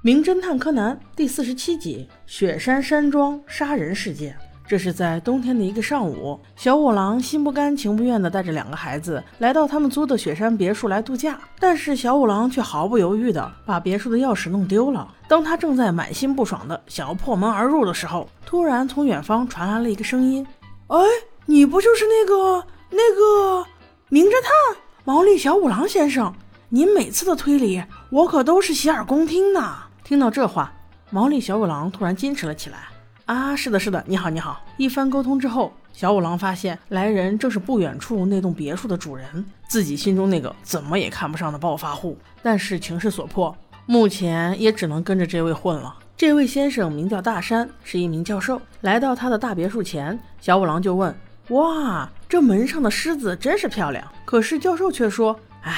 [0.00, 4.38] 名侦探柯南第四十七集：雪山山庄杀人事件。
[4.64, 11.40] 这是在冬天的一个上午，小五郎心不甘情不愿地带着两个孩子来到他们租的雪山别墅来度假。
[11.58, 15.12] 但是小五郎却毫不犹豫地把别墅的钥匙弄丢了。
[15.26, 20.46] 当他正在满心不爽地想要破门而入的时候，突然从远方传来了一个声音
[20.86, 20.98] ：“哎，
[21.46, 23.66] 你不就是那个那个
[24.10, 26.32] 名侦探毛利小五郎先生？
[26.68, 29.76] 您每次的推理，我可都是洗耳恭听呢。”
[30.08, 30.72] 听到这话，
[31.10, 32.78] 毛利小五郎突然矜持了起来。
[33.26, 34.64] 啊，是的，是的，你好，你好。
[34.78, 42.16] 一番沟通之后，小五郎发现来人正是不远处那栋别墅的主人，自己心中那个怎么也看不上的暴发户。
[42.42, 45.94] 但是情势所迫，目前也只能跟着这位混了。
[46.16, 48.58] 这位先生名叫大山，是一名教授。
[48.80, 51.14] 来到他的大别墅前，小五郎就问
[51.52, 55.74] ：“哇，这门上的狮子真是漂亮。”可是教授却说：“哎，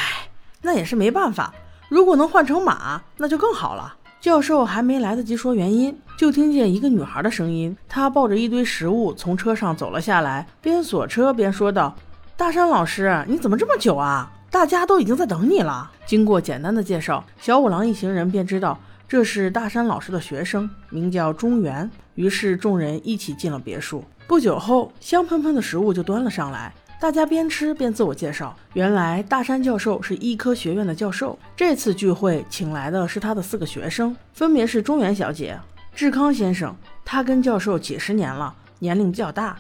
[0.63, 1.53] 那也是没办法。
[1.89, 7.75] 如果能换成马，那就更好了。”教授还没来得及说原因，就听见一个女孩的声音。
[7.89, 11.97] 她抱着一堆食物从车上走了下来，边锁车边说道
[12.37, 14.31] ：“大山老师，你怎么这么久啊？
[14.51, 21.91] 大家都已经在等你了。”经过简单的介绍，小五郎一行人便知道这是大山老师的学生，名叫中原。
[22.15, 24.05] 于是众人一起进了别墅。
[24.27, 26.75] 不久后，香喷喷的食物就端了上来。
[27.01, 28.55] 大家边吃边自我介绍。
[28.75, 35.59] 原来大山教授是医科学院的教授，这次聚会请来的是他的四个学生，分别是中原小姐、
[35.95, 39.57] 志康先生，他跟教授几十年了，年龄比较大；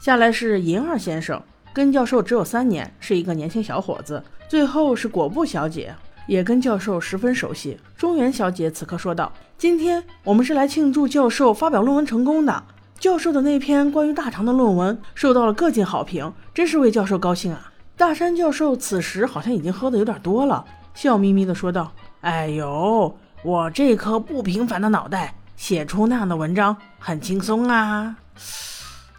[0.00, 1.40] 下来是银二先生，
[1.72, 5.94] 跟教授只有三年，是一个年轻小伙子；最后是果布小姐，
[6.26, 7.78] 也跟教授十分熟悉。
[7.96, 12.60] 中原小姐此刻说道：“今天我们是来庆祝教授发表论文成功的。”
[13.02, 17.72] 教授的那篇关于大肠的论文受到了各界好评，真是为教授高兴啊！
[17.96, 20.64] 大山教授此时好像已经喝的有点多了，
[20.94, 21.90] 笑眯眯地说道
[22.22, 23.12] ：“哎呦，
[23.42, 28.14] 我这颗不平凡的脑袋写出那样的文章很轻松啊！”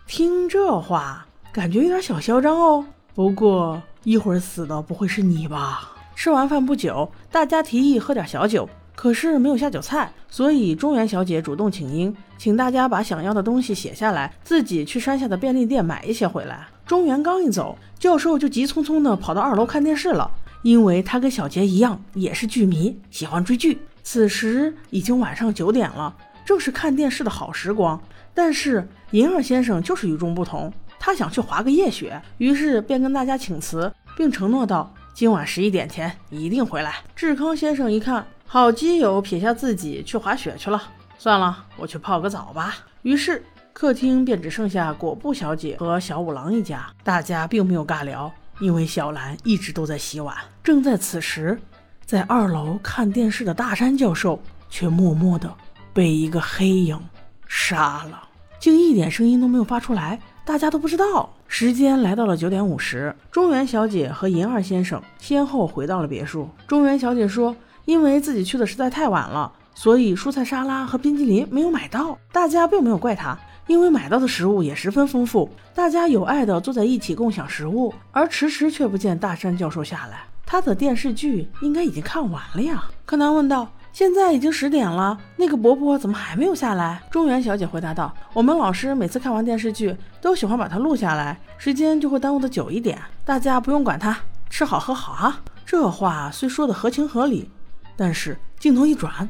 [0.07, 2.85] 听这话，感觉有点小嚣张哦。
[3.13, 5.91] 不过一会儿死的不会是你吧？
[6.15, 8.69] 吃完饭不久，大家提议喝点小酒。
[8.95, 16.67] 可是没有下酒菜，所以中原小姐主动请缨，请大家把想要的东西写下来，自己去山下的便利店买一些回来。
[16.85, 20.29] 中原刚一走，教授就急匆匆地跑到二楼看电视了，
[20.61, 23.81] 因为他跟小杰一样也是剧迷，喜欢追剧。
[24.03, 26.15] 此时已经晚上九点了，
[26.45, 27.99] 正是看电视的好时光。
[28.33, 36.95] 但是银二先生就是与众不同，他想去滑个夜雪，于是便跟大家请辞，并承诺道：今晚十一点前一定回来。
[37.15, 38.25] 志康先生一看。
[38.53, 40.79] 好基友撇下自己去滑雪去了，
[41.17, 42.75] 算了，我去泡个澡吧。
[43.01, 43.43] 于是
[43.73, 50.37] 客厅便只剩下果布小姐和小五郎一家，大家并没有尬聊，因为小兰一直都在洗碗。
[50.63, 51.59] 正在此时，
[52.05, 55.51] 在二楼看电视的大山教授却默默地
[55.91, 57.01] 被一个黑影
[57.47, 58.21] 杀了，
[58.59, 61.27] 竟一点声音都没有发出来，大家都不知道。
[61.47, 66.47] 时间来到了九点五十，中原小姐和银二先生先后回到了别墅。
[66.67, 67.55] 中原小姐说。
[67.85, 72.17] 因为自己去的实在太晚了，所以蔬菜沙拉和冰激凌没有买到。
[72.31, 75.49] 大家并没有怪他，因为买到的食物也十分丰富。
[75.73, 80.23] 大家有爱的坐在一起共享食物，而迟迟却不见大山教授下来。
[80.45, 82.85] 他的电视剧应该已经看完了呀？
[83.05, 83.67] 柯南问道。
[83.91, 86.99] 现在已经十点了，那个伯伯怎么还没有下来？
[87.11, 92.99] 中原小姐回答道：“我们老师每次看完电视剧都喜欢把它录下来，时间就会耽误的久一点。
[93.23, 94.17] 大家不用管他，
[94.49, 97.51] 吃好喝好啊。”这话虽说的合情合理。
[97.95, 99.27] 但是镜头一转，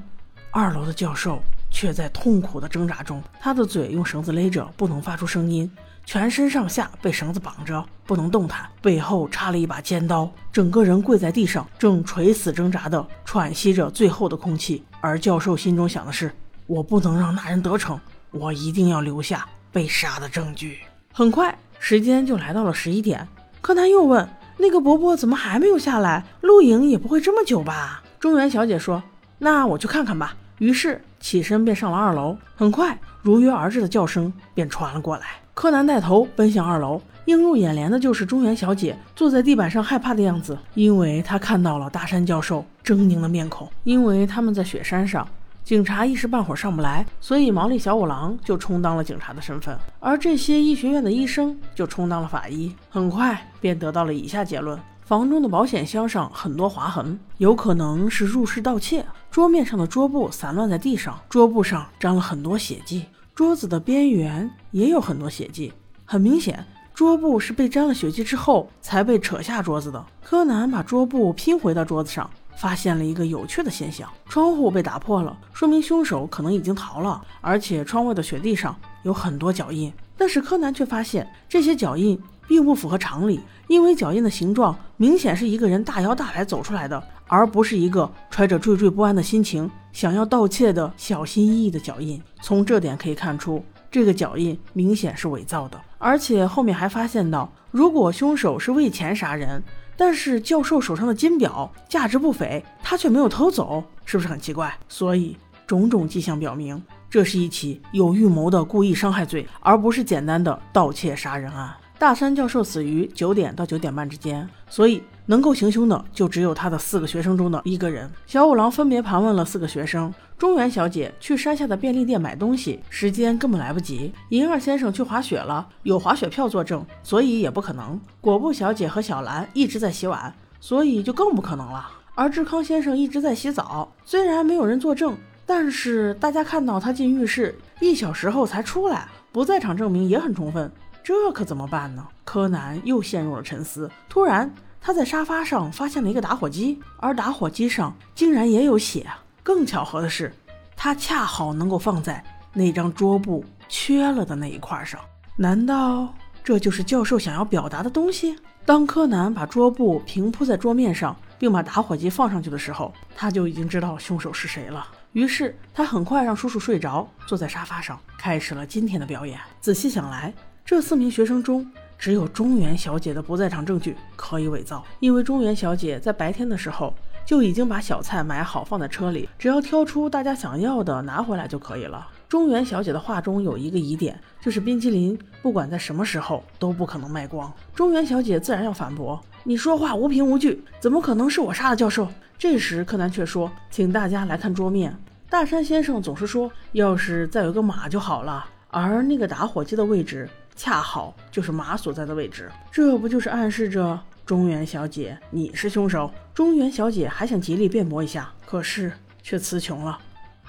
[0.52, 1.42] 二楼的教授
[1.72, 5.70] 却在痛苦的挣扎中，他的嘴用绳子勒着，不能发出声音，
[6.06, 14.84] 全身上下被绳子绑着，不能动弹，背后插了一把尖刀，整个人跪在地上，正垂死挣扎的喘息着最后的空气。
[15.02, 16.32] 而教授心中想的是：
[16.68, 18.00] 我不能让那人得逞，
[18.32, 20.80] 我一定要留下被杀的证据。
[21.12, 23.28] 很快，时间就来到了十一点，
[23.62, 24.28] 柯南又问：
[24.58, 26.24] 那个伯伯怎么还没有下来？
[26.42, 28.03] 录影也不会这么久吧？
[28.24, 29.04] 中原小姐说
[29.38, 32.38] ：“那我去看看吧。”于是起身便上了二楼。
[32.56, 35.26] 很快，如约而至的叫声便传了过来。
[35.54, 43.70] 柯南带头奔向二楼，映入眼帘的就是中原小姐坐在地板上害怕的样子，因为她看到了大山教授狰狞的面孔。
[43.84, 45.28] 因为他们在雪山上，
[45.66, 52.74] 警察一时半会儿上不来，所以毛利小五郎就充当了警察的身份，而这些医学院的医生就充当了法医。
[52.90, 54.80] 很快便得到了以下结论。
[55.14, 59.06] 房中的保险箱上很多划痕，有可能是入室盗窃。
[59.30, 63.06] 桌面上的桌布散乱在地上，桌布上沾了很多血迹，
[63.36, 65.72] 桌子的边缘也有很多血迹。
[66.04, 66.66] 很明显，
[66.96, 70.04] 桌布是被沾了血迹之后才被扯下桌子的。
[70.24, 79.94] 柯南把桌布拼回到桌子上，发现了一个有趣的现象：窗户被打破了，说明凶手可能已经逃了，而且窗外的雪地上有很多脚印。
[80.18, 92.22] 但是柯南却发现这些脚印并不符合常理，因为脚印的形状明显是一个人大摇大摆走出来的，而不是一个揣着惴惴不安的心情想要盗窃的小心翼翼的脚印。
[92.42, 95.80] 从这点可以看出，这个脚印明显是伪造的。
[95.98, 99.64] 而且后面还发现到，如果凶手是为钱杀人，
[99.96, 104.74] 但是教授手上的金表价值不菲，他却没有偷走，是不是很奇怪？
[104.90, 106.82] 所以种种迹象表明。
[107.10, 111.72] 这是一起有预谋的故意伤害罪，而不是简单的盗窃杀人案。
[112.04, 118.12] 大山教授死于九点到九点半之间，所以能够行凶的就只有他的四个学生中的一个人。
[118.28, 120.14] 小五郎分别盘问了四个学生。
[120.38, 124.12] 中原小姐去山下的便利店买东西，时间根本来不及。
[124.32, 127.98] 银二先生去滑雪了，有滑雪票作证，所以也不可能。
[128.20, 131.90] 果布小姐和小兰一直在洗碗，所以就更不可能了。
[132.16, 135.16] 而志康先生一直在洗澡，虽然没有人作证。
[135.46, 140.72] 但是大家看到他进浴室一小时后才出来，不在场证明也很充分，
[141.04, 142.08] 这可怎么办呢？
[142.24, 143.92] 柯南又陷入了沉思。
[144.08, 149.06] 突然，他在沙发上发现了一个打火机，而打火机上竟然也有血。
[149.44, 150.34] 更巧合的是，
[150.78, 152.24] 它恰好能够放在
[152.54, 155.00] 那张桌布缺了的那一块上。
[155.36, 156.14] 难道
[156.44, 158.38] 这就是教授想要表达的东西？
[158.66, 164.88] 当柯南把桌布平铺在桌面上，并把打火机放上去的时候，他就已经知道凶手是谁了。
[165.12, 169.38] 于是他很快让叔叔睡着，坐在沙发上，开始了今天的表演。
[169.60, 170.34] 仔细想来，
[170.66, 171.70] 这四名学生中，
[172.00, 176.94] 只有中原小姐的不在场证据可以伪造，因为中原小姐在白天的时候
[177.26, 182.08] 就已经把小菜买好放在车里，只要挑出大家想要的拿回来就可以了。
[182.30, 187.52] 中原小姐的话中有一个疑点，就是冰淇淋不管在什么时候都不可能卖光。
[187.76, 192.08] 中原小姐自然要反驳：“你说话无凭无据，怎么可能是我杀的？”教授。
[192.40, 194.98] 这时，柯南却说：“请大家来看桌面。
[195.30, 198.46] 大山先生总是说，要是再有个马就好了。
[198.70, 202.52] 而那个打火机的位置，恰好就是马所在的位置。
[202.72, 208.92] 这不就是暗示着中原小姐你是凶手？”中原小姐还想极力辩驳一下，可是
[209.22, 210.00] 却词穷了，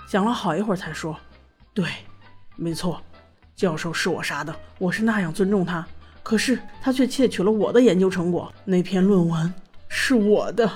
[0.09, 1.17] 想了好一会儿才说
[1.75, 1.87] ：“对，
[2.57, 3.03] 没错，
[3.55, 5.87] 教授是我杀的，我是那样尊重他。
[6.23, 9.53] 可是他却窃取了我的研究成果，那篇论文
[9.89, 10.71] 是我的。”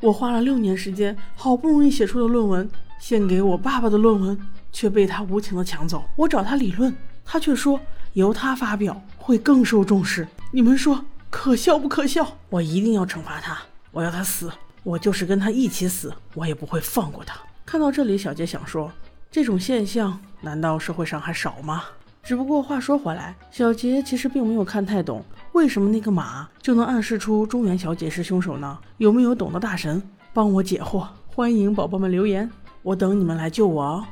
[0.00, 2.70] 我花了六年时间，好不容易写出的论文，
[3.00, 4.40] 献给我爸爸的论文，
[4.72, 6.04] 却被他无情的抢走。
[6.14, 7.80] 我找他理论，他却说
[8.14, 10.26] 由他发表会更受重视。
[10.50, 12.26] 你们说可笑不可笑？
[12.48, 13.58] 我一定要惩罚他，
[13.90, 14.50] 我要他死，
[14.82, 17.38] 我就是跟他一起死，我也不会放过他。
[17.66, 18.90] 看到这里，小杰想说，
[19.30, 21.84] 这种现象难道社会上还少吗？
[22.22, 28.78] 只不过话说回来，小杰其实并没有看太懂，为什么那个马就能暗示出中原小姐是凶手呢？
[28.96, 30.02] 有没有懂的大神
[30.32, 31.06] 帮我解惑？
[31.26, 32.50] 欢迎宝宝们留言，
[32.82, 34.04] 我等你们来救我哦。